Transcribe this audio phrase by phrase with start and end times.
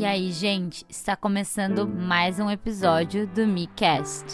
[0.00, 4.24] E aí, gente, está começando mais um episódio do MiCast.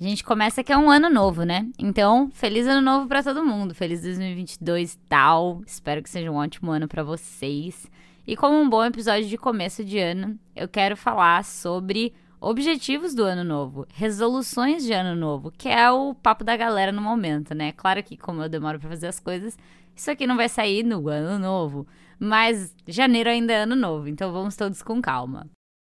[0.00, 1.68] A gente começa que é um ano novo, né?
[1.78, 3.74] Então, feliz ano novo para todo mundo.
[3.74, 5.60] Feliz 2022 tal.
[5.66, 7.86] Espero que seja um ótimo ano para vocês.
[8.26, 13.22] E como um bom episódio de começo de ano, eu quero falar sobre objetivos do
[13.22, 17.70] ano novo, resoluções de ano novo, que é o papo da galera no momento, né?
[17.72, 19.56] Claro que como eu demoro para fazer as coisas,
[19.94, 21.86] isso aqui não vai sair no ano novo,
[22.18, 25.48] mas janeiro ainda é ano novo, então vamos todos com calma.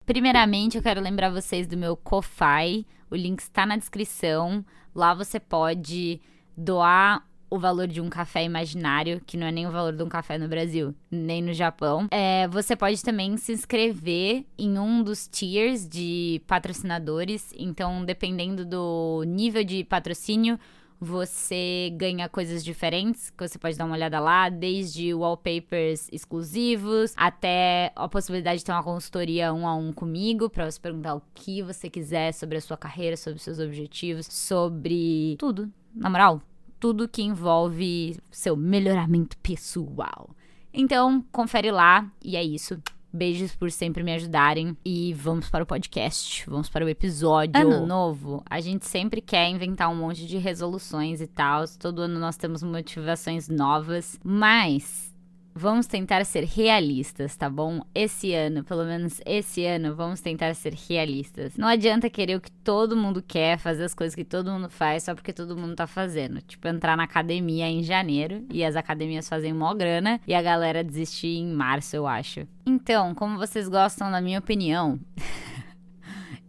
[0.05, 4.63] Primeiramente, eu quero lembrar vocês do meu Ko-Fi, o link está na descrição.
[4.93, 6.21] Lá você pode
[6.55, 10.09] doar o valor de um café imaginário, que não é nem o valor de um
[10.09, 12.07] café no Brasil, nem no Japão.
[12.11, 17.53] É, você pode também se inscrever em um dos tiers de patrocinadores.
[17.57, 20.59] Então, dependendo do nível de patrocínio,
[20.99, 27.91] você ganha coisas diferentes, que você pode dar uma olhada lá, desde wallpapers exclusivos até
[27.95, 31.61] a possibilidade de ter uma consultoria um a um comigo, para você perguntar o que
[31.61, 35.69] você quiser sobre a sua carreira, sobre seus objetivos, sobre tudo.
[35.93, 36.41] Na moral,
[36.85, 40.29] tudo que envolve seu melhoramento pessoal.
[40.71, 42.79] Então, confere lá e é isso.
[43.11, 44.77] Beijos por sempre me ajudarem.
[44.85, 46.47] E vamos para o podcast.
[46.47, 47.59] Vamos para o episódio.
[47.59, 51.63] Ano novo, a gente sempre quer inventar um monte de resoluções e tal.
[51.79, 54.19] Todo ano nós temos motivações novas.
[54.23, 55.14] Mas
[55.57, 57.79] Vamos tentar ser realistas, tá bom?
[57.95, 61.55] Esse ano, pelo menos esse ano, vamos tentar ser realistas.
[61.55, 65.03] Não adianta querer o que todo mundo quer, fazer as coisas que todo mundo faz
[65.03, 66.41] só porque todo mundo tá fazendo.
[66.41, 70.83] Tipo, entrar na academia em janeiro e as academias fazem mó grana e a galera
[70.83, 72.45] desistir em março, eu acho.
[72.65, 74.99] Então, como vocês gostam, na minha opinião.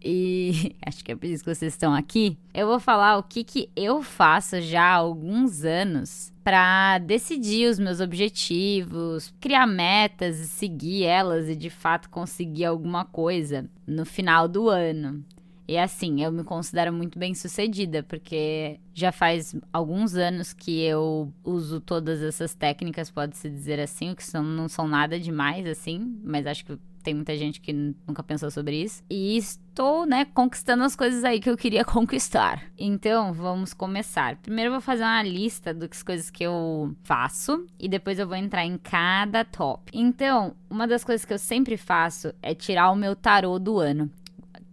[0.06, 2.38] e acho que é por isso que vocês estão aqui.
[2.54, 7.78] Eu vou falar o que, que eu faço já há alguns anos para decidir os
[7.78, 14.47] meus objetivos, criar metas e seguir elas e de fato conseguir alguma coisa no final
[14.47, 15.25] do ano.
[15.69, 21.32] E assim, eu me considero muito bem sucedida, porque já faz alguns anos que eu
[21.42, 26.47] uso todas essas técnicas, pode-se dizer assim, que são, não são nada demais, assim, mas
[26.47, 29.00] acho que tem muita gente que nunca pensou sobre isso.
[29.09, 32.65] E estou, né, conquistando as coisas aí que eu queria conquistar.
[32.77, 34.34] Então, vamos começar.
[34.39, 38.37] Primeiro eu vou fazer uma lista das coisas que eu faço e depois eu vou
[38.37, 39.93] entrar em cada top.
[39.94, 44.11] Então, uma das coisas que eu sempre faço é tirar o meu tarô do ano.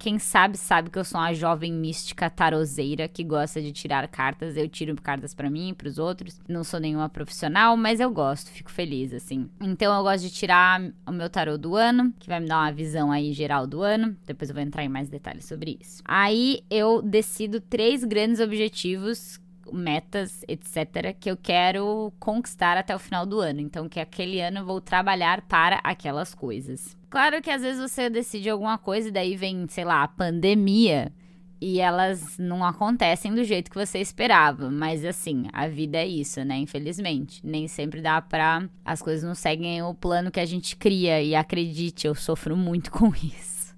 [0.03, 4.57] Quem sabe, sabe que eu sou uma jovem mística tarozeira que gosta de tirar cartas.
[4.57, 6.41] Eu tiro cartas para mim e pros outros.
[6.45, 9.49] Não sou nenhuma profissional, mas eu gosto, fico feliz, assim.
[9.61, 12.71] Então eu gosto de tirar o meu tarô do ano, que vai me dar uma
[12.73, 14.13] visão aí geral do ano.
[14.25, 16.03] Depois eu vou entrar em mais detalhes sobre isso.
[16.03, 19.39] Aí eu decido três grandes objetivos
[19.71, 23.61] metas, etc., que eu quero conquistar até o final do ano.
[23.61, 26.97] Então, que aquele ano eu vou trabalhar para aquelas coisas.
[27.13, 31.13] Claro que às vezes você decide alguma coisa e daí vem, sei lá, a pandemia
[31.61, 34.71] e elas não acontecem do jeito que você esperava.
[34.71, 36.57] Mas assim, a vida é isso, né?
[36.57, 37.39] Infelizmente.
[37.45, 38.67] Nem sempre dá pra.
[38.83, 41.21] As coisas não seguem o plano que a gente cria.
[41.21, 43.75] E acredite, eu sofro muito com isso.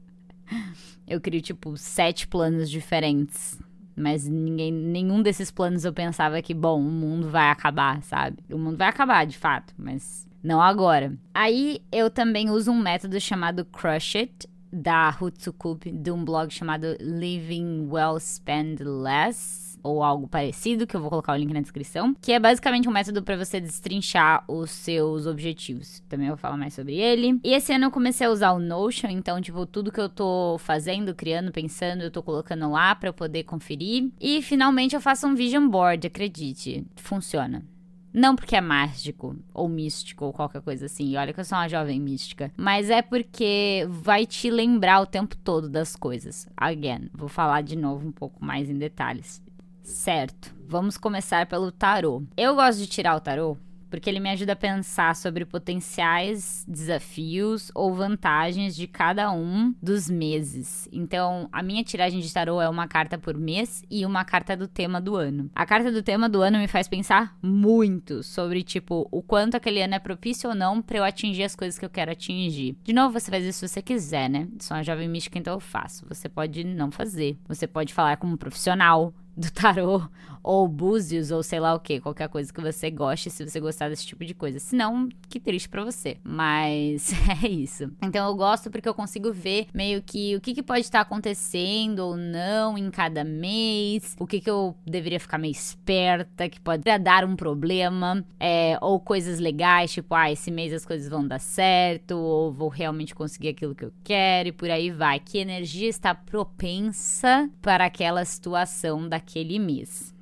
[1.06, 3.60] Eu crio, tipo, sete planos diferentes
[3.96, 8.38] mas ninguém, nenhum desses planos eu pensava que, bom, o mundo vai acabar, sabe?
[8.52, 11.14] O mundo vai acabar, de fato, mas não agora.
[11.34, 16.98] Aí eu também uso um método chamado Crush It, da Hutsukup, de um blog chamado
[17.00, 22.16] Living Well Spend Less ou algo parecido, que eu vou colocar o link na descrição,
[22.20, 26.02] que é basicamente um método para você destrinchar os seus objetivos.
[26.10, 27.40] Também vou falar mais sobre ele.
[27.44, 30.58] E esse ano eu comecei a usar o Notion, então, tipo, tudo que eu tô
[30.60, 34.10] fazendo, criando, pensando, eu tô colocando lá para eu poder conferir.
[34.20, 36.84] E finalmente eu faço um vision board, acredite.
[36.96, 37.64] Funciona.
[38.12, 41.10] Não porque é mágico ou místico ou qualquer coisa assim.
[41.10, 42.50] E olha que eu sou uma jovem mística.
[42.56, 46.48] Mas é porque vai te lembrar o tempo todo das coisas.
[46.56, 49.44] Again, vou falar de novo um pouco mais em detalhes.
[49.86, 52.24] Certo, vamos começar pelo tarô.
[52.36, 53.58] Eu gosto de tirar o tarô
[53.96, 60.10] porque ele me ajuda a pensar sobre potenciais desafios ou vantagens de cada um dos
[60.10, 60.90] meses.
[60.92, 64.68] Então, a minha tiragem de tarô é uma carta por mês e uma carta do
[64.68, 65.50] tema do ano.
[65.56, 69.82] A carta do tema do ano me faz pensar muito sobre, tipo, o quanto aquele
[69.82, 72.76] ano é propício ou não para eu atingir as coisas que eu quero atingir.
[72.84, 74.48] De novo, você faz isso se você quiser, né?
[74.60, 76.06] Sou uma jovem mística, então eu faço.
[76.10, 77.38] Você pode não fazer.
[77.48, 80.02] Você pode falar como profissional do tarô,
[80.46, 83.90] ou búzios, ou sei lá o que, qualquer coisa que você goste, se você gostar
[83.90, 84.60] desse tipo de coisa.
[84.60, 86.18] Se não, que triste para você.
[86.24, 87.12] Mas
[87.44, 87.92] é isso.
[88.04, 92.00] Então eu gosto porque eu consigo ver meio que o que, que pode estar acontecendo
[92.00, 96.84] ou não em cada mês, o que, que eu deveria ficar meio esperta, que pode
[97.00, 101.40] dar um problema, é, ou coisas legais, tipo, ah, esse mês as coisas vão dar
[101.40, 105.20] certo, ou vou realmente conseguir aquilo que eu quero, e por aí vai.
[105.20, 110.15] Que energia está propensa para aquela situação daquele mês.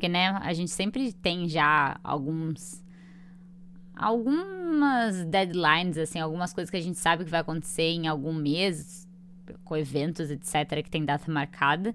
[0.00, 2.82] Porque, né, a gente sempre tem já alguns
[3.94, 9.06] algumas deadlines, assim, algumas coisas que a gente sabe que vai acontecer em algum mês,
[9.62, 11.94] com eventos, etc., que tem data marcada.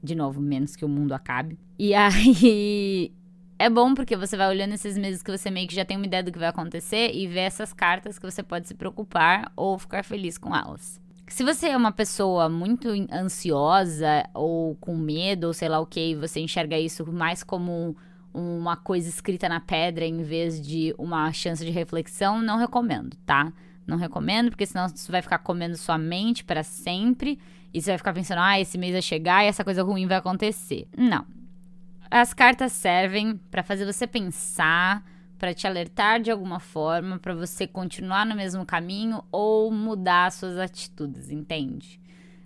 [0.00, 1.58] De novo, menos que o mundo acabe.
[1.76, 3.12] E aí.
[3.58, 6.06] É bom porque você vai olhando esses meses que você meio que já tem uma
[6.06, 9.76] ideia do que vai acontecer e vê essas cartas que você pode se preocupar ou
[9.80, 11.00] ficar feliz com elas.
[11.32, 16.14] Se você é uma pessoa muito ansiosa ou com medo, ou sei lá o que,
[16.14, 17.96] você enxerga isso mais como
[18.34, 23.50] uma coisa escrita na pedra em vez de uma chance de reflexão, não recomendo, tá?
[23.86, 27.38] Não recomendo, porque senão você vai ficar comendo sua mente para sempre
[27.72, 30.18] e você vai ficar pensando, ah, esse mês vai chegar e essa coisa ruim vai
[30.18, 30.86] acontecer.
[30.94, 31.24] Não.
[32.10, 35.02] As cartas servem para fazer você pensar,
[35.42, 40.56] para te alertar de alguma forma, para você continuar no mesmo caminho ou mudar suas
[40.56, 42.00] atitudes, entende?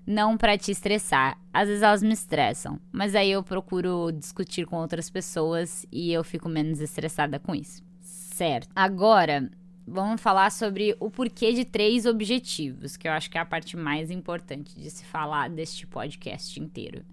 [0.06, 1.38] Não para te estressar.
[1.52, 6.25] Às vezes elas me estressam, mas aí eu procuro discutir com outras pessoas e eu
[6.25, 7.82] fico menos estressada com isso.
[8.00, 8.70] Certo.
[8.75, 9.50] Agora,
[9.87, 13.76] vamos falar sobre o porquê de três objetivos, que eu acho que é a parte
[13.76, 17.04] mais importante de se falar deste podcast inteiro.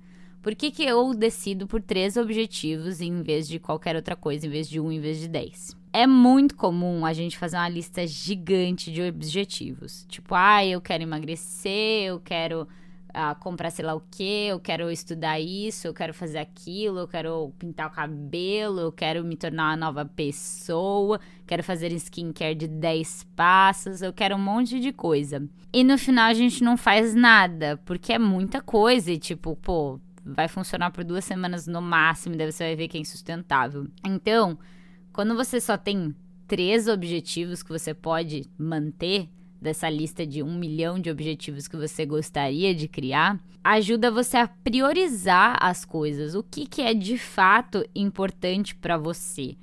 [0.44, 4.50] Por que, que eu decido por três objetivos em vez de qualquer outra coisa, em
[4.50, 5.74] vez de um, em vez de dez?
[5.94, 10.06] É muito comum a gente fazer uma lista gigante de objetivos.
[10.10, 14.92] Tipo, ah, eu quero emagrecer, eu quero uh, comprar sei lá o que, eu quero
[14.92, 19.70] estudar isso, eu quero fazer aquilo, eu quero pintar o cabelo, eu quero me tornar
[19.70, 25.48] uma nova pessoa, quero fazer skincare de 10 passos, eu quero um monte de coisa.
[25.72, 30.02] E no final a gente não faz nada, porque é muita coisa e tipo, pô,
[30.26, 33.88] vai funcionar por duas semanas no máximo, daí você vai ver que é insustentável.
[34.06, 34.58] Então,
[35.12, 36.16] quando você só tem
[36.48, 39.30] três objetivos que você pode manter
[39.62, 44.48] dessa lista de um milhão de objetivos que você gostaria de criar, ajuda você a
[44.48, 46.36] priorizar as coisas.
[46.36, 49.56] O que, que é de fato importante para você?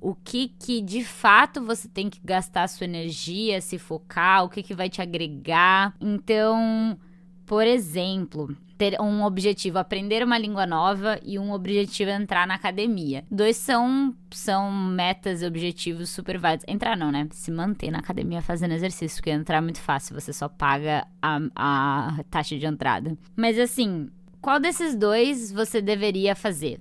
[0.00, 4.62] O que, que de fato você tem que gastar sua energia, se focar, o que,
[4.62, 5.94] que vai te agregar.
[6.00, 6.98] Então,
[7.46, 13.24] por exemplo, ter um objetivo aprender uma língua nova e um objetivo entrar na academia.
[13.30, 16.64] Dois são são metas e objetivos super válidos.
[16.68, 17.28] Entrar não, né?
[17.30, 21.40] Se manter na academia fazendo exercício, porque entrar é muito fácil, você só paga a,
[21.54, 23.16] a taxa de entrada.
[23.36, 24.08] Mas assim,
[24.40, 26.80] qual desses dois você deveria fazer?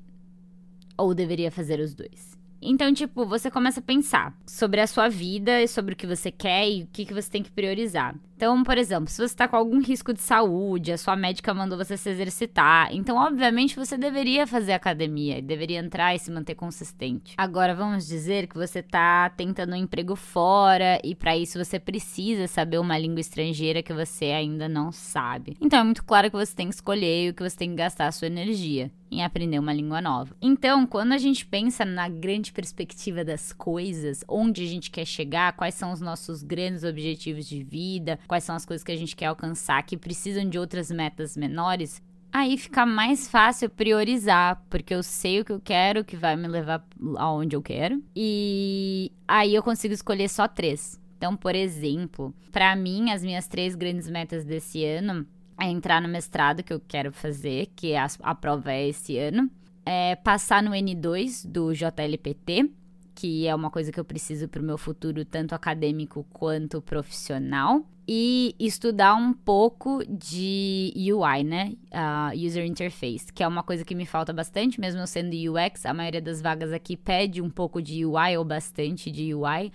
[0.98, 2.31] Ou deveria fazer os dois?
[2.62, 6.31] Então, tipo, você começa a pensar sobre a sua vida e sobre o que você
[6.31, 8.16] quer e o que, que você tem que priorizar.
[8.36, 11.78] Então, por exemplo, se você está com algum risco de saúde, a sua médica mandou
[11.78, 16.56] você se exercitar, então, obviamente, você deveria fazer academia e deveria entrar e se manter
[16.56, 17.36] consistente.
[17.38, 22.48] Agora, vamos dizer que você está tentando um emprego fora e para isso você precisa
[22.48, 25.56] saber uma língua estrangeira que você ainda não sabe.
[25.62, 28.08] Então, é muito claro que você tem que escolher o que você tem que gastar
[28.08, 30.36] a sua energia em aprender uma língua nova.
[30.42, 35.54] Então, quando a gente pensa na grande perspectiva das coisas, onde a gente quer chegar,
[35.54, 39.16] quais são os nossos grandes objetivos de vida, quais são as coisas que a gente
[39.16, 42.01] quer alcançar que precisam de outras metas menores,
[42.32, 46.48] aí fica mais fácil priorizar, porque eu sei o que eu quero, que vai me
[46.48, 46.86] levar
[47.18, 51.01] aonde eu quero, e aí eu consigo escolher só três.
[51.18, 55.27] Então, por exemplo, para mim, as minhas três grandes metas desse ano
[55.62, 59.50] é entrar no mestrado que eu quero fazer, que a, a prova é esse ano,
[59.86, 62.72] é passar no N2 do JLPT,
[63.13, 67.86] que é uma coisa que eu preciso para o meu futuro, tanto acadêmico quanto profissional
[68.08, 71.74] e estudar um pouco de UI, né?
[71.91, 75.86] Uh, User Interface, que é uma coisa que me falta bastante, mesmo sendo UX.
[75.86, 79.72] A maioria das vagas aqui pede um pouco de UI ou bastante de UI.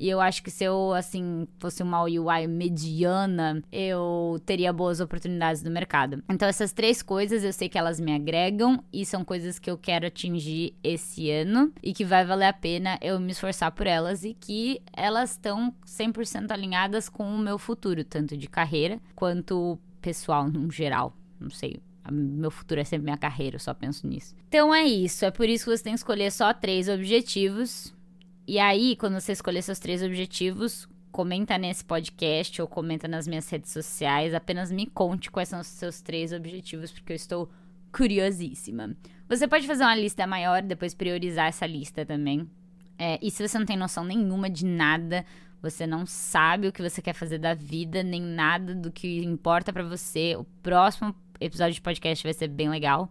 [0.00, 5.62] E eu acho que se eu, assim, fosse uma UI mediana, eu teria boas oportunidades
[5.62, 6.24] no mercado.
[6.26, 9.76] Então, essas três coisas eu sei que elas me agregam e são coisas que eu
[9.76, 14.24] quero atingir esse ano e que vai valer a pena eu me esforçar por elas
[14.24, 20.48] e que elas estão 100% alinhadas com o meu futuro, tanto de carreira quanto pessoal
[20.48, 21.14] no geral.
[21.38, 21.78] Não sei,
[22.10, 24.34] meu futuro é sempre minha carreira, eu só penso nisso.
[24.48, 27.94] Então é isso, é por isso que você tem que escolher só três objetivos
[28.46, 33.48] e aí, quando você escolher seus três objetivos, comenta nesse podcast ou comenta nas minhas
[33.48, 34.34] redes sociais.
[34.34, 37.50] Apenas me conte quais são os seus três objetivos, porque eu estou
[37.92, 38.96] curiosíssima.
[39.28, 42.48] Você pode fazer uma lista maior, depois priorizar essa lista também.
[42.98, 45.24] É, e se você não tem noção nenhuma de nada,
[45.62, 49.72] você não sabe o que você quer fazer da vida, nem nada do que importa
[49.72, 53.10] para você, o próximo episódio de podcast vai ser bem legal,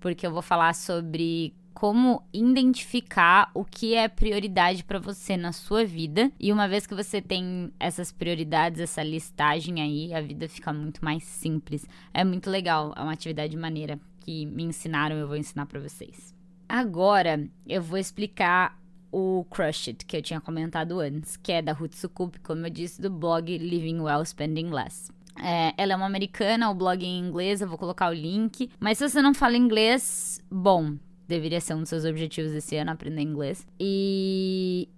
[0.00, 5.84] porque eu vou falar sobre como identificar o que é prioridade para você na sua
[5.84, 6.32] vida.
[6.40, 11.04] E uma vez que você tem essas prioridades, essa listagem aí, a vida fica muito
[11.04, 11.86] mais simples.
[12.14, 16.34] É muito legal, é uma atividade maneira que me ensinaram, eu vou ensinar para vocês.
[16.66, 18.80] Agora, eu vou explicar
[19.12, 22.70] o Crush It, que eu tinha comentado antes, que é da Ruth Sukup, como eu
[22.70, 25.12] disse, do blog Living Well, Spending Less.
[25.38, 28.70] É, ela é uma americana, o blog é em inglês, eu vou colocar o link.
[28.80, 32.90] Mas se você não fala inglês, bom, deveria ser um dos seus objetivos esse ano
[32.90, 33.66] aprender inglês.
[33.78, 34.88] E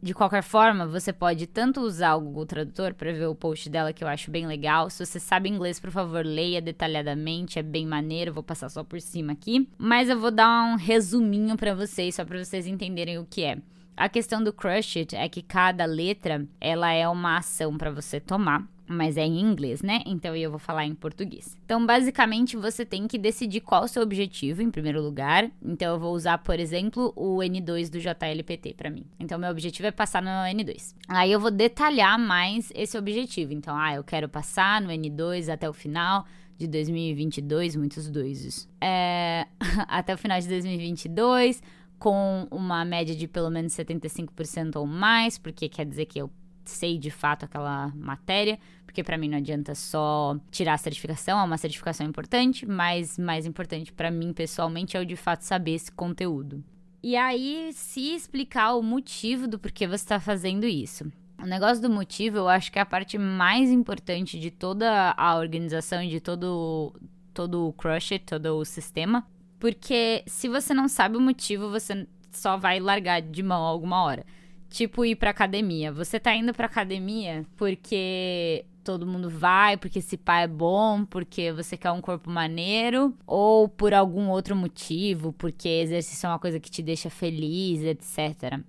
[0.00, 3.92] de qualquer forma, você pode tanto usar o Google Tradutor para ver o post dela
[3.92, 4.88] que eu acho bem legal.
[4.88, 8.32] Se você sabe inglês, por favor, leia detalhadamente, é bem maneiro.
[8.32, 12.24] Vou passar só por cima aqui, mas eu vou dar um resuminho para vocês só
[12.24, 13.58] para vocês entenderem o que é.
[13.96, 18.20] A questão do Crush It é que cada letra, ela é uma ação para você
[18.20, 20.00] tomar mas é em inglês, né?
[20.06, 21.56] Então eu vou falar em português.
[21.64, 25.50] Então, basicamente, você tem que decidir qual o seu objetivo em primeiro lugar.
[25.62, 29.04] Então, eu vou usar, por exemplo, o N2 do JLPT para mim.
[29.20, 30.94] Então, meu objetivo é passar no N2.
[31.08, 33.52] Aí eu vou detalhar mais esse objetivo.
[33.52, 36.24] Então, ah, eu quero passar no N2 até o final
[36.56, 38.68] de 2022, muitos dois.
[38.80, 39.46] É,
[39.86, 41.62] até o final de 2022
[41.98, 46.30] com uma média de pelo menos 75% ou mais, porque quer dizer que eu
[46.68, 51.42] sei de fato aquela matéria, porque para mim não adianta só tirar a certificação, é
[51.42, 55.90] uma certificação importante, mas mais importante para mim pessoalmente é o de fato saber esse
[55.92, 56.62] conteúdo.
[57.02, 61.10] E aí, se explicar o motivo do porquê você está fazendo isso.
[61.40, 65.36] O negócio do motivo, eu acho que é a parte mais importante de toda a
[65.36, 66.92] organização e de todo,
[67.32, 69.24] todo o crush, todo o sistema.
[69.60, 74.26] Porque se você não sabe o motivo, você só vai largar de mão alguma hora.
[74.68, 75.92] Tipo ir pra academia.
[75.92, 81.52] Você tá indo pra academia porque todo mundo vai, porque esse pai é bom, porque
[81.52, 86.58] você quer um corpo maneiro, ou por algum outro motivo, porque exercício é uma coisa
[86.58, 88.62] que te deixa feliz, etc.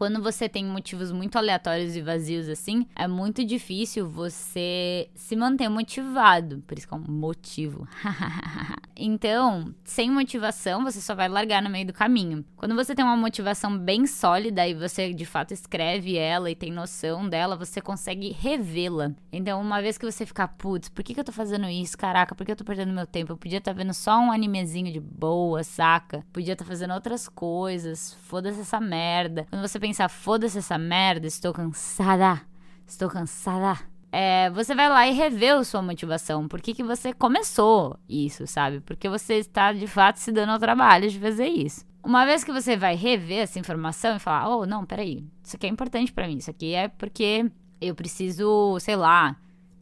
[0.00, 5.68] Quando você tem motivos muito aleatórios e vazios assim, é muito difícil você se manter
[5.68, 6.64] motivado.
[6.66, 7.86] Por isso que é um motivo.
[8.96, 12.42] então, sem motivação, você só vai largar no meio do caminho.
[12.56, 16.72] Quando você tem uma motivação bem sólida e você de fato escreve ela e tem
[16.72, 19.12] noção dela, você consegue revê-la.
[19.30, 21.98] Então, uma vez que você ficar, putz, por que, que eu tô fazendo isso?
[21.98, 23.32] Caraca, por que eu tô perdendo meu tempo?
[23.32, 26.24] Eu podia estar tá vendo só um animezinho de boa, saca?
[26.32, 28.14] Podia estar tá fazendo outras coisas.
[28.22, 29.46] Foda-se essa merda.
[29.50, 32.40] Quando você pensa pensar, foda-se essa merda, estou cansada,
[32.86, 33.78] estou cansada.
[34.12, 36.48] É, você vai lá e revê sua motivação.
[36.48, 38.80] Por que, que você começou isso, sabe?
[38.80, 41.84] Porque você está de fato se dando ao trabalho de fazer isso.
[42.04, 45.66] Uma vez que você vai rever essa informação e falar, oh, não, peraí, isso aqui
[45.66, 49.36] é importante para mim, isso aqui é porque eu preciso, sei lá,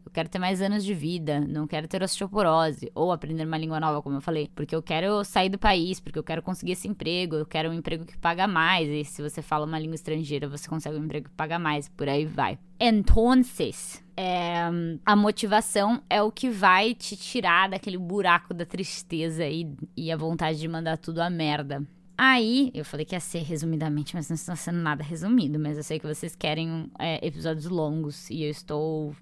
[0.09, 3.79] eu quero ter mais anos de vida, não quero ter osteoporose, ou aprender uma língua
[3.79, 6.89] nova, como eu falei, porque eu quero sair do país, porque eu quero conseguir esse
[6.89, 10.49] emprego, eu quero um emprego que paga mais, e se você fala uma língua estrangeira,
[10.49, 12.59] você consegue um emprego que paga mais, por aí vai.
[12.81, 14.63] Entonces, é,
[15.05, 20.17] a motivação é o que vai te tirar daquele buraco da tristeza e, e a
[20.17, 21.87] vontade de mandar tudo a merda.
[22.17, 25.57] Aí, eu falei que ia ser resumidamente, mas não está sendo nada resumido.
[25.57, 29.15] Mas eu sei que vocês querem é, episódios longos e eu estou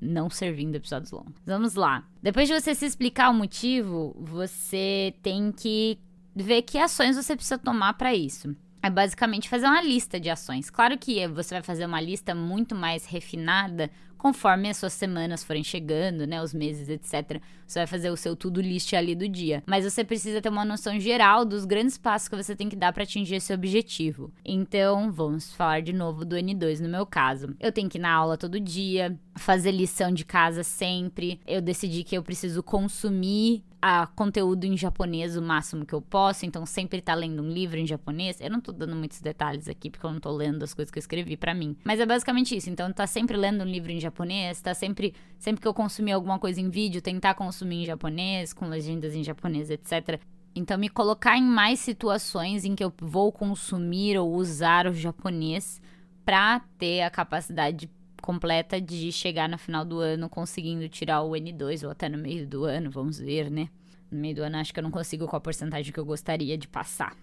[0.00, 1.34] não servindo episódios longos.
[1.46, 2.06] Vamos lá.
[2.22, 5.98] Depois de você se explicar o motivo, você tem que
[6.34, 8.54] ver que ações você precisa tomar para isso.
[8.84, 10.68] É basicamente fazer uma lista de ações.
[10.68, 15.62] Claro que você vai fazer uma lista muito mais refinada conforme as suas semanas forem
[15.62, 17.42] chegando, né, os meses, etc.
[17.66, 19.62] Você vai fazer o seu tudo list ali do dia.
[19.66, 22.92] Mas você precisa ter uma noção geral dos grandes passos que você tem que dar
[22.92, 24.32] para atingir esse objetivo.
[24.44, 27.54] Então, vamos falar de novo do N2 no meu caso.
[27.60, 31.40] Eu tenho que ir na aula todo dia, fazer lição de casa sempre.
[31.46, 36.46] Eu decidi que eu preciso consumir a conteúdo em japonês o máximo que eu posso,
[36.46, 38.40] então sempre tá lendo um livro em japonês.
[38.40, 40.96] Eu não tô dando muitos detalhes aqui porque eu não tô lendo as coisas que
[40.96, 42.70] eu escrevi para mim, mas é basicamente isso.
[42.70, 46.38] Então tá sempre lendo um livro em japonês, tá sempre sempre que eu consumir alguma
[46.38, 50.18] coisa em vídeo, tentar consumir em japonês, com legendas em japonês, etc.
[50.56, 55.78] Então, me colocar em mais situações em que eu vou consumir ou usar o japonês
[56.24, 57.90] para ter a capacidade
[58.24, 62.46] completa de chegar no final do ano conseguindo tirar o N2 ou até no meio
[62.46, 63.68] do ano, vamos ver, né?
[64.10, 66.56] No meio do ano acho que eu não consigo com a porcentagem que eu gostaria
[66.56, 67.14] de passar,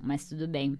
[0.00, 0.78] mas tudo bem.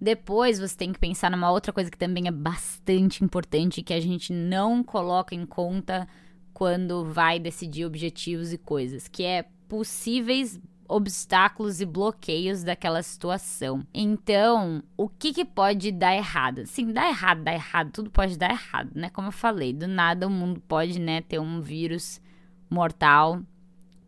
[0.00, 4.00] Depois você tem que pensar numa outra coisa que também é bastante importante que a
[4.00, 6.08] gente não coloca em conta
[6.52, 13.86] quando vai decidir objetivos e coisas, que é possíveis obstáculos e bloqueios daquela situação.
[13.92, 16.66] Então, o que, que pode dar errado?
[16.66, 19.08] Sim, dá errado, dá errado, tudo pode dar errado, né?
[19.10, 22.20] Como eu falei, do nada o mundo pode, né, ter um vírus
[22.68, 23.40] mortal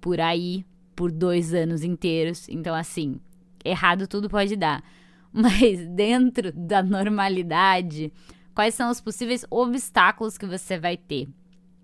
[0.00, 0.64] por aí
[0.94, 2.48] por dois anos inteiros.
[2.48, 3.20] Então, assim,
[3.64, 4.82] errado tudo pode dar.
[5.32, 8.12] Mas dentro da normalidade,
[8.54, 11.28] quais são os possíveis obstáculos que você vai ter?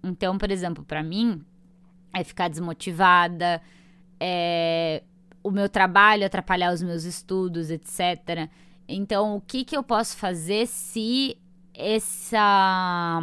[0.03, 1.45] Então, por exemplo, para mim,
[2.13, 3.61] é ficar desmotivada,
[4.25, 5.03] é,
[5.43, 8.49] o meu trabalho atrapalhar os meus estudos, etc.
[8.87, 11.37] Então, o que, que eu posso fazer se
[11.75, 13.21] essa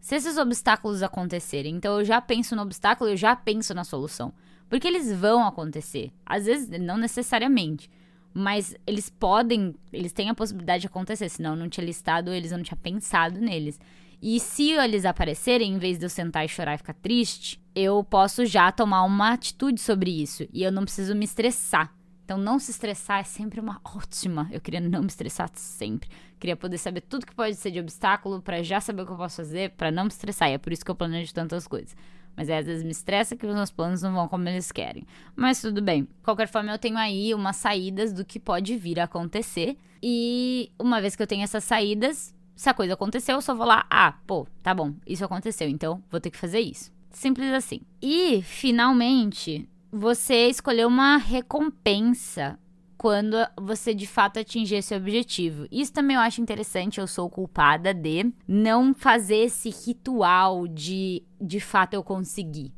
[0.00, 1.76] se esses obstáculos acontecerem?
[1.76, 4.32] Então, eu já penso no obstáculo, eu já penso na solução,
[4.68, 6.10] porque eles vão acontecer.
[6.26, 7.88] Às vezes, não necessariamente,
[8.34, 11.28] mas eles podem, eles têm a possibilidade de acontecer.
[11.28, 13.78] Senão, eu não tinha listado, eles não tinha pensado neles.
[14.20, 18.02] E se eles aparecerem, em vez de eu sentar e chorar e ficar triste, eu
[18.04, 20.46] posso já tomar uma atitude sobre isso.
[20.52, 21.94] E eu não preciso me estressar.
[22.24, 24.48] Então, não se estressar é sempre uma ótima.
[24.52, 26.08] Eu queria não me estressar sempre.
[26.38, 29.16] Queria poder saber tudo que pode ser de obstáculo para já saber o que eu
[29.16, 30.48] posso fazer para não me estressar.
[30.48, 31.96] E é por isso que eu planejo tantas coisas.
[32.36, 35.04] Mas aí, às vezes me estressa que os meus planos não vão como eles querem.
[35.34, 36.06] Mas tudo bem.
[36.22, 39.76] Qualquer forma, eu tenho aí umas saídas do que pode vir a acontecer.
[40.02, 43.66] E uma vez que eu tenho essas saídas, se a coisa aconteceu, eu só vou
[43.66, 46.92] lá, ah, pô, tá bom, isso aconteceu, então vou ter que fazer isso.
[47.10, 47.80] Simples assim.
[48.00, 52.58] E, finalmente, você escolheu uma recompensa
[52.96, 55.66] quando você de fato atingir esse objetivo.
[55.70, 61.60] Isso também eu acho interessante, eu sou culpada de não fazer esse ritual de de
[61.60, 62.74] fato eu consegui.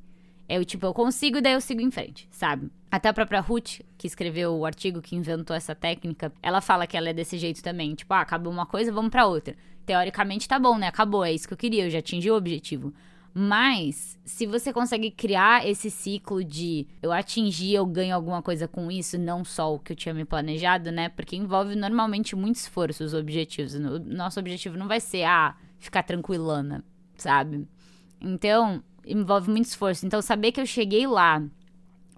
[0.48, 2.70] É o tipo, eu consigo e daí eu sigo em frente, sabe?
[2.90, 6.96] Até a própria Ruth, que escreveu o artigo que inventou essa técnica, ela fala que
[6.96, 7.94] ela é desse jeito também.
[7.94, 9.56] Tipo, ah, acabou uma coisa, vamos para outra.
[9.84, 10.86] Teoricamente tá bom, né?
[10.86, 12.92] Acabou, é isso que eu queria, eu já atingi o objetivo.
[13.34, 18.90] Mas, se você consegue criar esse ciclo de eu atingir, eu ganho alguma coisa com
[18.90, 21.08] isso, não só o que eu tinha me planejado, né?
[21.08, 23.74] Porque envolve normalmente muito esforço os objetivos.
[23.74, 26.84] O nosso objetivo não vai ser, ah, ficar tranquilana,
[27.16, 27.66] sabe?
[28.20, 30.04] Então, envolve muito esforço.
[30.04, 31.42] Então, saber que eu cheguei lá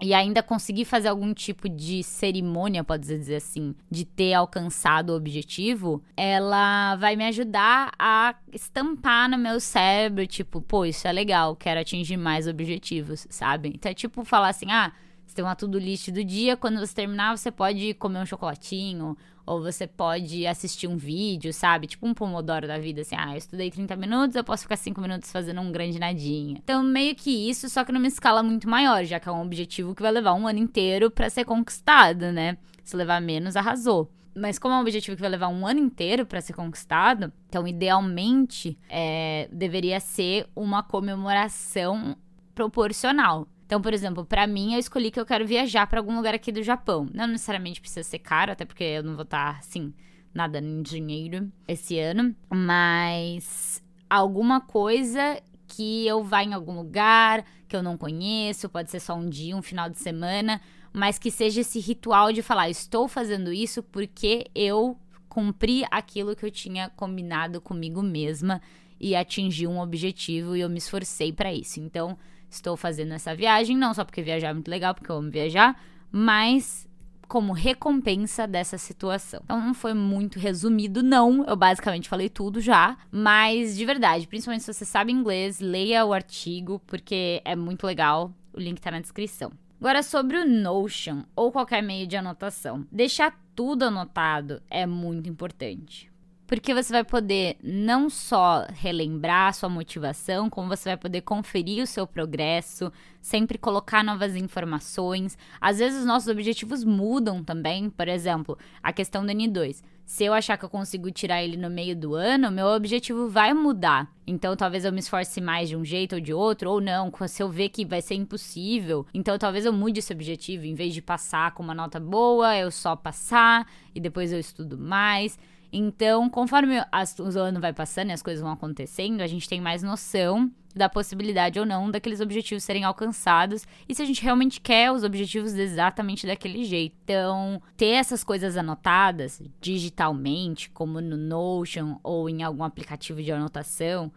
[0.00, 5.16] e ainda conseguir fazer algum tipo de cerimônia, pode dizer assim, de ter alcançado o
[5.16, 11.54] objetivo, ela vai me ajudar a estampar no meu cérebro, tipo, pô, isso é legal,
[11.56, 13.72] quero atingir mais objetivos, sabe?
[13.74, 14.92] Então é tipo falar assim, ah,
[15.24, 19.16] você tem uma to-do list do dia, quando você terminar, você pode comer um chocolatinho,
[19.46, 21.86] ou você pode assistir um vídeo, sabe?
[21.86, 25.00] Tipo um pomodoro da vida, assim, ah, eu estudei 30 minutos, eu posso ficar 5
[25.00, 26.58] minutos fazendo um grande nadinha.
[26.62, 29.94] Então, meio que isso, só que numa escala muito maior, já que é um objetivo
[29.94, 32.56] que vai levar um ano inteiro para ser conquistado, né?
[32.82, 34.10] Se levar menos, arrasou.
[34.34, 37.68] Mas como é um objetivo que vai levar um ano inteiro para ser conquistado, então
[37.68, 42.16] idealmente é, deveria ser uma comemoração
[42.54, 43.46] proporcional.
[43.66, 46.52] Então, por exemplo, para mim, eu escolhi que eu quero viajar para algum lugar aqui
[46.52, 47.08] do Japão.
[47.12, 49.92] Não necessariamente precisa ser caro, até porque eu não vou estar, assim,
[50.34, 52.34] nada em dinheiro esse ano.
[52.50, 59.00] Mas alguma coisa que eu vá em algum lugar que eu não conheço, pode ser
[59.00, 60.60] só um dia, um final de semana,
[60.92, 64.96] mas que seja esse ritual de falar: estou fazendo isso porque eu
[65.28, 68.62] cumpri aquilo que eu tinha combinado comigo mesma
[69.00, 71.80] e atingi um objetivo e eu me esforcei para isso.
[71.80, 72.16] Então,
[72.54, 75.80] estou fazendo essa viagem, não só porque viajar é muito legal, porque eu amo viajar,
[76.10, 76.88] mas
[77.26, 79.40] como recompensa dessa situação.
[79.44, 81.44] Então não foi muito resumido, não.
[81.44, 82.96] Eu basicamente falei tudo já.
[83.10, 88.32] Mas de verdade, principalmente se você sabe inglês, leia o artigo, porque é muito legal.
[88.52, 89.52] O link tá na descrição.
[89.80, 96.10] Agora, sobre o Notion ou qualquer meio de anotação, deixar tudo anotado é muito importante.
[96.46, 101.82] Porque você vai poder não só relembrar a sua motivação, como você vai poder conferir
[101.82, 105.38] o seu progresso, sempre colocar novas informações.
[105.58, 109.82] Às vezes os nossos objetivos mudam também, por exemplo, a questão do N2.
[110.04, 113.54] Se eu achar que eu consigo tirar ele no meio do ano, meu objetivo vai
[113.54, 114.12] mudar.
[114.26, 117.10] Então talvez eu me esforce mais de um jeito ou de outro, ou não.
[117.26, 120.66] Se eu ver que vai ser impossível, então talvez eu mude esse objetivo.
[120.66, 124.76] Em vez de passar com uma nota boa, eu só passar e depois eu estudo
[124.76, 125.38] mais.
[125.76, 129.60] Então, conforme as, o ano vai passando e as coisas vão acontecendo, a gente tem
[129.60, 134.60] mais noção da possibilidade ou não daqueles objetivos serem alcançados e se a gente realmente
[134.60, 136.94] quer os objetivos exatamente daquele jeito.
[137.02, 144.12] Então, ter essas coisas anotadas digitalmente, como no Notion ou em algum aplicativo de anotação,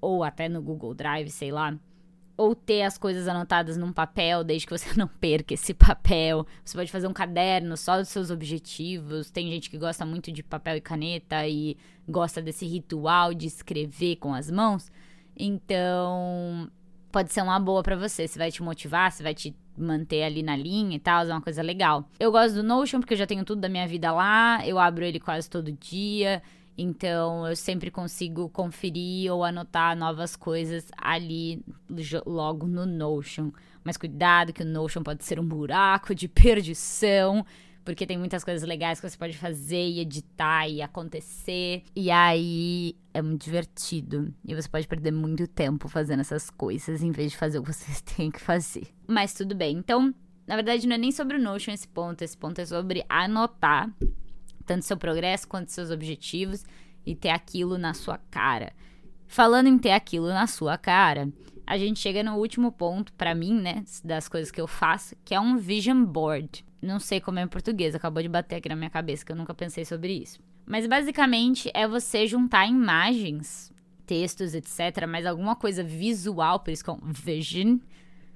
[0.00, 1.78] ou até no Google Drive, sei lá,
[2.36, 6.46] ou ter as coisas anotadas num papel, desde que você não perca esse papel.
[6.64, 9.30] Você pode fazer um caderno só dos seus objetivos.
[9.30, 11.76] Tem gente que gosta muito de papel e caneta e
[12.08, 14.90] gosta desse ritual de escrever com as mãos.
[15.36, 16.70] Então,
[17.10, 18.26] pode ser uma boa para você.
[18.26, 21.40] Se vai te motivar, se vai te manter ali na linha e tal, é uma
[21.40, 22.08] coisa legal.
[22.18, 25.04] Eu gosto do Notion porque eu já tenho tudo da minha vida lá, eu abro
[25.04, 26.42] ele quase todo dia.
[26.76, 31.64] Então eu sempre consigo conferir ou anotar novas coisas ali
[32.26, 33.50] logo no Notion.
[33.82, 37.44] Mas cuidado que o Notion pode ser um buraco de perdição
[37.84, 41.82] porque tem muitas coisas legais que você pode fazer e editar e acontecer.
[41.94, 44.32] E aí é muito divertido.
[44.44, 47.72] E você pode perder muito tempo fazendo essas coisas em vez de fazer o que
[47.72, 48.88] você tem que fazer.
[49.06, 49.76] Mas tudo bem.
[49.76, 50.14] Então,
[50.46, 52.22] na verdade, não é nem sobre o Notion esse ponto.
[52.22, 53.92] Esse ponto é sobre anotar
[54.64, 56.64] tanto seu progresso quanto seus objetivos
[57.04, 58.72] e ter aquilo na sua cara.
[59.26, 61.28] Falando em ter aquilo na sua cara,
[61.66, 65.34] a gente chega no último ponto para mim, né, das coisas que eu faço, que
[65.34, 66.64] é um vision board.
[66.80, 69.36] Não sei como é em português, acabou de bater aqui na minha cabeça que eu
[69.36, 70.38] nunca pensei sobre isso.
[70.66, 73.72] Mas basicamente é você juntar imagens,
[74.06, 77.78] textos, etc, mas alguma coisa visual, por isso que é um vision,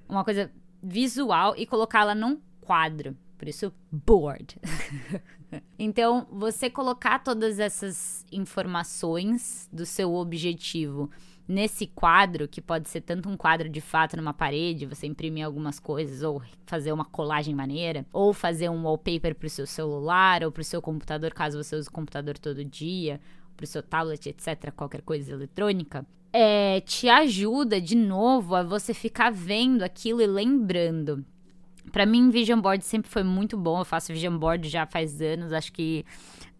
[0.08, 0.50] uma coisa
[0.82, 3.16] visual e colocá-la num quadro.
[3.38, 4.56] Por isso, board.
[5.78, 11.08] então, você colocar todas essas informações do seu objetivo
[11.46, 15.78] nesse quadro, que pode ser tanto um quadro de fato numa parede, você imprimir algumas
[15.78, 20.52] coisas, ou fazer uma colagem maneira, ou fazer um wallpaper para o seu celular, ou
[20.52, 23.18] para o seu computador, caso você use o computador todo dia,
[23.56, 28.92] para o seu tablet, etc., qualquer coisa eletrônica, é, te ajuda de novo a você
[28.92, 31.24] ficar vendo aquilo e lembrando.
[31.92, 33.80] Para mim, Vision Board sempre foi muito bom.
[33.80, 36.04] Eu faço Vision Board já faz anos, acho que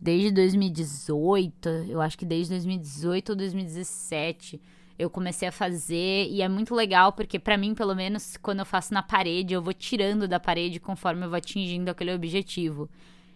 [0.01, 4.61] desde 2018, eu acho que desde 2018 ou 2017
[4.99, 8.67] eu comecei a fazer e é muito legal porque para mim, pelo menos, quando eu
[8.67, 12.91] faço na parede, eu vou tirando da parede conforme eu vou atingindo aquele objetivo.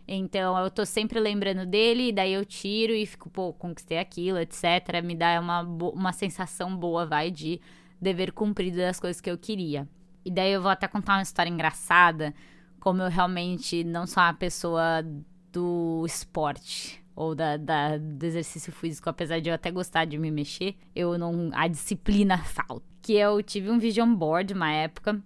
[0.07, 4.39] Então eu tô sempre lembrando dele, e daí eu tiro e fico, pô, conquistei aquilo,
[4.39, 4.65] etc.
[5.05, 7.61] Me dá uma, uma sensação boa, vai, de
[8.01, 9.89] dever cumprido das coisas que eu queria.
[10.25, 12.35] E daí eu vou até contar uma história engraçada,
[12.81, 15.05] como eu realmente não sou uma pessoa
[15.53, 20.31] do esporte ou da, da, do exercício físico, apesar de eu até gostar de me
[20.31, 21.51] mexer, eu não.
[21.53, 22.85] A disciplina falta.
[23.03, 25.21] Que eu tive um vision board uma época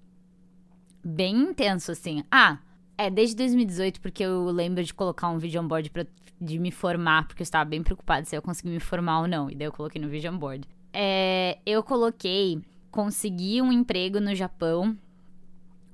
[1.05, 2.25] bem intenso, assim.
[2.31, 2.59] Ah,
[2.99, 6.07] é desde 2018, porque eu lembro de colocar um vision board pra,
[6.41, 9.51] de me formar, porque eu estava bem preocupada se eu conseguir me formar ou não.
[9.51, 10.67] E daí eu coloquei no vision board.
[10.93, 12.63] É, eu coloquei
[12.97, 14.97] consegui um emprego no Japão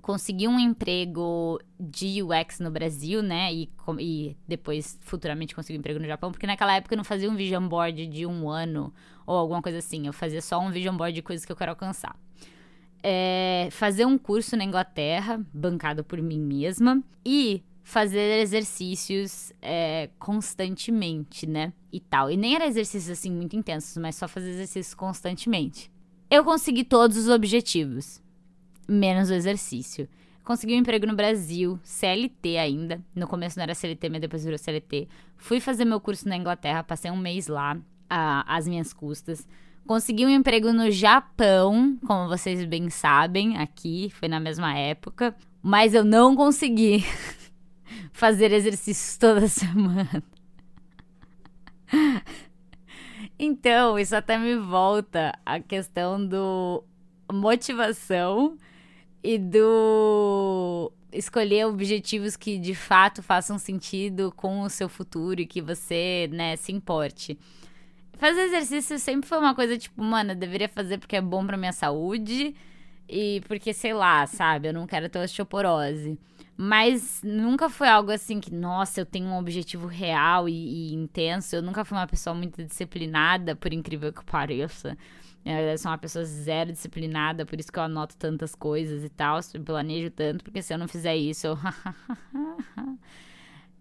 [0.01, 3.55] consegui um emprego de UX no Brasil, né?
[3.55, 7.31] E, e depois, futuramente, consegui um emprego no Japão, porque naquela época eu não fazia
[7.31, 8.93] um vision board de um ano
[9.25, 10.09] ou alguma coisa assim.
[10.09, 12.19] Eu fazia só um vision board de coisas que eu quero alcançar.
[13.01, 21.47] É, fazer um curso na Inglaterra, bancado por mim mesma, e fazer exercícios é, constantemente,
[21.47, 21.73] né?
[21.93, 22.29] E tal.
[22.29, 25.92] E nem era exercícios assim muito intensos, mas só fazer exercícios constantemente.
[26.33, 28.19] Eu consegui todos os objetivos
[28.89, 30.09] menos o exercício.
[30.43, 33.05] Consegui um emprego no Brasil, CLT ainda.
[33.15, 35.09] No começo não era CLT, mas depois virou CLT.
[35.37, 37.77] Fui fazer meu curso na Inglaterra, passei um mês lá,
[38.09, 39.47] às minhas custas.
[39.87, 45.37] Consegui um emprego no Japão, como vocês bem sabem, aqui, foi na mesma época.
[45.63, 47.05] Mas eu não consegui
[48.11, 50.25] fazer exercícios toda semana.
[53.45, 56.85] Então, isso até me volta à questão do
[57.33, 58.57] motivação
[59.21, 65.61] e do escolher objetivos que de fato façam sentido com o seu futuro e que
[65.61, 67.37] você, né, se importe.
[68.13, 71.57] Fazer exercício sempre foi uma coisa tipo, mano, eu deveria fazer porque é bom pra
[71.57, 72.55] minha saúde
[73.09, 76.17] e porque, sei lá, sabe, eu não quero ter osteoporose.
[76.57, 81.57] Mas nunca foi algo assim que, nossa, eu tenho um objetivo real e, e intenso.
[81.57, 84.97] Eu nunca fui uma pessoa muito disciplinada, por incrível que pareça.
[85.45, 89.41] Eu sou uma pessoa zero disciplinada, por isso que eu anoto tantas coisas e tal,
[89.65, 91.59] planejo tanto, porque se eu não fizer isso, eu.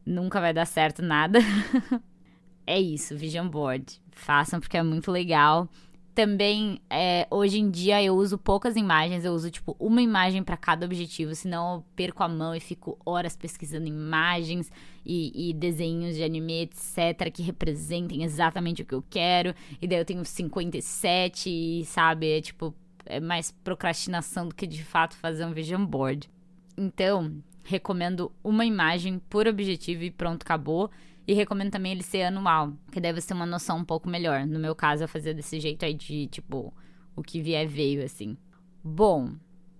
[0.03, 1.37] Nunca vai dar certo nada.
[2.65, 4.01] é isso, Vision Board.
[4.11, 5.69] Façam porque é muito legal
[6.13, 10.57] também, é, hoje em dia, eu uso poucas imagens, eu uso, tipo, uma imagem para
[10.57, 14.71] cada objetivo, senão eu perco a mão e fico horas pesquisando imagens
[15.05, 19.55] e, e, desenhos de anime, etc., que representem exatamente o que eu quero.
[19.81, 22.73] E daí eu tenho 57 e, sabe, é tipo,
[23.05, 26.29] é mais procrastinação do que de fato fazer um vision board.
[26.77, 30.89] Então, recomendo uma imagem por objetivo e pronto, acabou.
[31.31, 34.45] E recomendo também ele ser anual, que deve ser uma noção um pouco melhor.
[34.45, 36.73] No meu caso, eu fazia desse jeito aí de, tipo,
[37.15, 38.35] o que vier veio, assim.
[38.83, 39.31] Bom,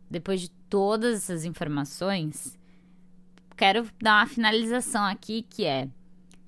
[0.09, 2.57] depois de todas essas informações,
[3.57, 5.89] quero dar uma finalização aqui que é: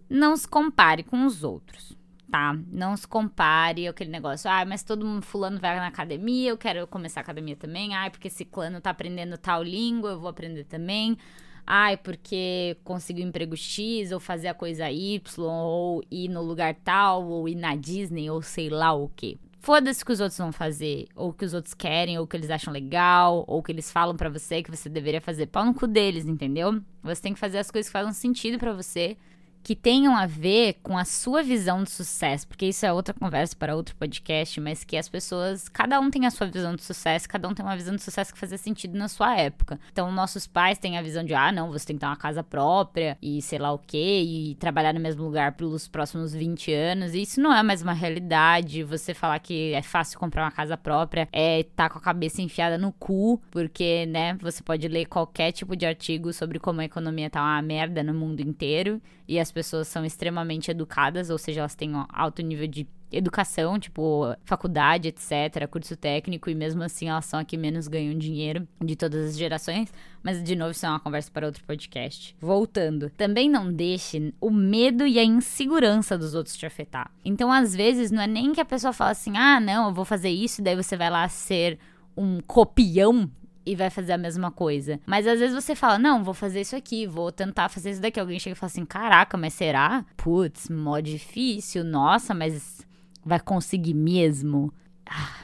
[0.09, 1.97] não se compare com os outros.
[2.33, 2.57] tá?
[2.71, 4.49] Não se compare aquele negócio.
[4.49, 7.93] Ah, mas todo mundo fulano vai na academia, eu quero começar a academia também.
[7.93, 11.15] Ah, porque esse clã tá aprendendo tal língua, eu vou aprender também.
[11.65, 17.25] Ai, porque conseguiu emprego X, ou fazer a coisa Y, ou ir no lugar tal,
[17.27, 19.37] ou ir na Disney, ou sei lá o quê.
[19.59, 22.27] Foda-se o que os outros vão fazer, ou o que os outros querem, ou o
[22.27, 25.47] que eles acham legal, ou o que eles falam para você que você deveria fazer.
[25.47, 26.81] Pau no cu deles, entendeu?
[27.01, 29.15] Você tem que fazer as coisas que fazem sentido para você
[29.63, 33.55] que tenham a ver com a sua visão de sucesso, porque isso é outra conversa
[33.55, 37.29] para outro podcast, mas que as pessoas, cada um tem a sua visão de sucesso,
[37.29, 39.79] cada um tem uma visão de sucesso que fazia sentido na sua época.
[39.91, 42.43] Então, nossos pais têm a visão de, ah, não, você tem que ter uma casa
[42.43, 47.13] própria e sei lá o quê, e trabalhar no mesmo lugar pelos próximos 20 anos,
[47.13, 48.83] e isso não é mais uma realidade.
[48.83, 52.41] Você falar que é fácil comprar uma casa própria é estar tá com a cabeça
[52.41, 56.85] enfiada no cu, porque, né, você pode ler qualquer tipo de artigo sobre como a
[56.85, 61.61] economia tá uma merda no mundo inteiro e as pessoas são extremamente educadas, ou seja,
[61.61, 67.25] elas têm alto nível de educação, tipo faculdade, etc., curso técnico, e mesmo assim elas
[67.25, 69.93] são a que menos ganham dinheiro de todas as gerações.
[70.23, 72.35] Mas, de novo, isso é uma conversa para outro podcast.
[72.39, 77.11] Voltando, também não deixe o medo e a insegurança dos outros te afetar.
[77.23, 80.05] Então, às vezes, não é nem que a pessoa fala assim, ah, não, eu vou
[80.05, 81.77] fazer isso, e daí você vai lá ser
[82.17, 83.29] um copião
[83.65, 84.99] e vai fazer a mesma coisa.
[85.05, 88.19] Mas às vezes você fala, não, vou fazer isso aqui, vou tentar fazer isso daqui.
[88.19, 90.05] Alguém chega e fala assim, caraca, mas será?
[90.17, 92.85] Putz, mó difícil, nossa, mas
[93.25, 94.73] vai conseguir mesmo?
[95.05, 95.35] Ah,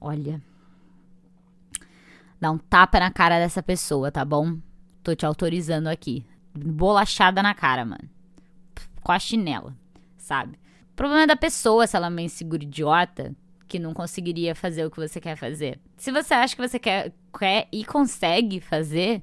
[0.00, 0.40] olha.
[2.40, 4.56] Dá um tapa na cara dessa pessoa, tá bom?
[5.02, 6.24] Tô te autorizando aqui.
[6.54, 8.08] Bolachada na cara, mano.
[9.02, 9.76] Com a chinela,
[10.16, 10.58] sabe?
[10.92, 13.34] O problema é da pessoa, se ela é uma insegura idiota,
[13.70, 15.78] que não conseguiria fazer o que você quer fazer.
[15.96, 19.22] Se você acha que você quer, quer e consegue fazer,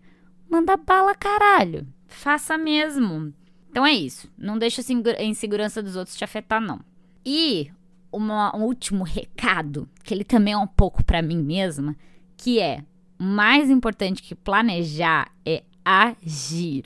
[0.50, 1.86] manda bala, caralho.
[2.08, 3.34] Faça mesmo.
[3.70, 4.32] Então é isso.
[4.38, 6.80] Não deixa a insegurança dos outros te afetar, não.
[7.26, 7.70] E
[8.10, 11.94] uma, um último recado, que ele também é um pouco para mim mesma,
[12.38, 12.86] que é
[13.18, 16.86] mais importante que planejar é agir.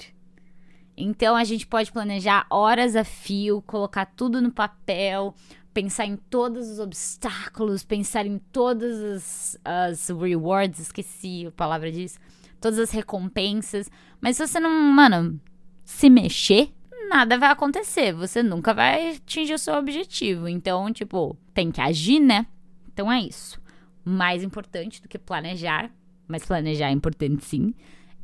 [0.98, 5.36] Então a gente pode planejar horas a fio, colocar tudo no papel,
[5.74, 12.20] pensar em todos os obstáculos, pensar em todas as, as rewards, esqueci a palavra disso,
[12.60, 13.90] todas as recompensas.
[14.20, 15.40] Mas se você não, mano,
[15.84, 16.72] se mexer,
[17.10, 18.14] nada vai acontecer.
[18.14, 20.48] Você nunca vai atingir o seu objetivo.
[20.48, 22.46] Então, tipo, tem que agir, né?
[22.94, 23.60] Então é isso.
[24.04, 25.90] Mais importante do que planejar,
[26.28, 27.74] mas planejar é importante sim,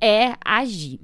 [0.02, 1.00] é agir.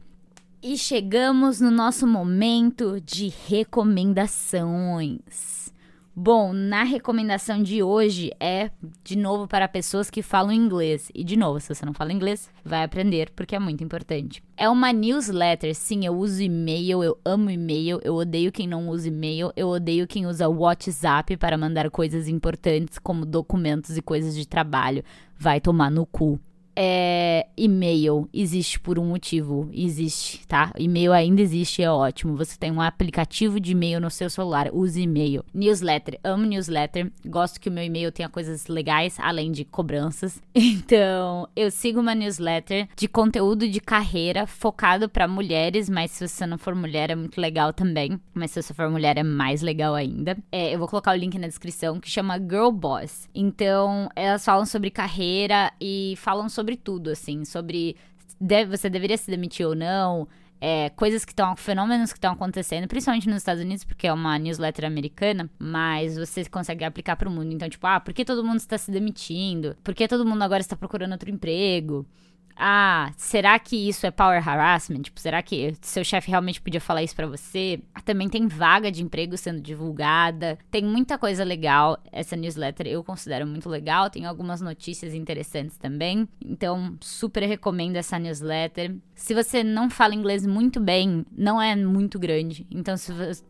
[0.61, 5.72] E chegamos no nosso momento de recomendações.
[6.15, 8.69] Bom, na recomendação de hoje é,
[9.03, 11.09] de novo, para pessoas que falam inglês.
[11.11, 14.43] E, de novo, se você não fala inglês, vai aprender, porque é muito importante.
[14.55, 19.07] É uma newsletter, sim, eu uso e-mail, eu amo e-mail, eu odeio quem não usa
[19.07, 24.47] e-mail, eu odeio quem usa WhatsApp para mandar coisas importantes, como documentos e coisas de
[24.47, 25.03] trabalho.
[25.35, 26.39] Vai tomar no cu
[26.75, 29.69] é, e-mail existe por um motivo.
[29.71, 30.71] Existe, tá?
[30.77, 32.35] E-mail ainda existe, é ótimo.
[32.37, 35.43] Você tem um aplicativo de e-mail no seu celular, use e-mail.
[35.53, 37.11] Newsletter, amo newsletter.
[37.25, 40.41] Gosto que o meu e-mail tenha coisas legais, além de cobranças.
[40.83, 46.45] Então, eu sigo uma newsletter de conteúdo de carreira focado para mulheres, mas se você
[46.45, 48.19] não for mulher é muito legal também.
[48.33, 50.37] Mas se você for mulher é mais legal ainda.
[50.51, 53.29] É, eu vou colocar o link na descrição que chama Girl Boss.
[53.33, 57.97] Então, elas falam sobre carreira e falam sobre sobre tudo, assim, sobre
[58.39, 60.27] deve, você deveria se demitir ou não,
[60.61, 64.39] é, coisas que estão, fenômenos que estão acontecendo, principalmente nos Estados Unidos, porque é uma
[64.39, 67.51] newsletter americana, mas você consegue aplicar para o mundo.
[67.51, 69.75] Então, tipo, ah, por que todo mundo está se demitindo?
[69.83, 72.05] Por que todo mundo agora está procurando outro emprego?
[72.55, 75.01] Ah, será que isso é power harassment?
[75.01, 77.81] Tipo, será que seu chefe realmente podia falar isso para você?
[78.05, 80.57] Também tem vaga de emprego sendo divulgada.
[80.69, 81.97] Tem muita coisa legal.
[82.11, 84.09] Essa newsletter eu considero muito legal.
[84.09, 86.27] Tem algumas notícias interessantes também.
[86.43, 88.95] Então, super recomendo essa newsletter.
[89.15, 92.65] Se você não fala inglês muito bem, não é muito grande.
[92.69, 92.95] Então,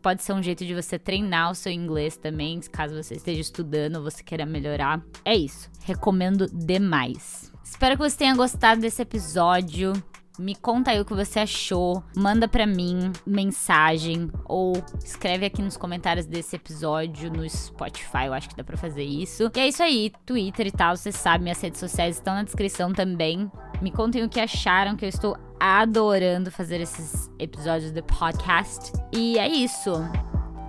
[0.02, 3.96] pode ser um jeito de você treinar o seu inglês também, caso você esteja estudando
[3.96, 5.02] ou você queira melhorar.
[5.24, 5.70] É isso.
[5.84, 7.53] Recomendo demais.
[7.74, 9.92] Espero que você tenha gostado desse episódio.
[10.38, 12.04] Me conta aí o que você achou.
[12.16, 18.26] Manda para mim mensagem ou escreve aqui nos comentários desse episódio no Spotify.
[18.26, 19.50] Eu acho que dá para fazer isso.
[19.56, 22.92] E é isso aí, Twitter e tal, você sabe, minhas redes sociais estão na descrição
[22.92, 23.50] também.
[23.82, 28.92] Me contem o que acharam, que eu estou adorando fazer esses episódios do podcast.
[29.12, 29.92] E é isso.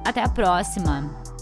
[0.03, 1.34] Até a próxima.